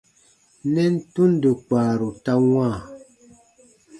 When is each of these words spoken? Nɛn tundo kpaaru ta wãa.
Nɛn 0.73 0.93
tundo 1.13 1.51
kpaaru 1.65 2.09
ta 2.23 2.33
wãa. 2.51 2.77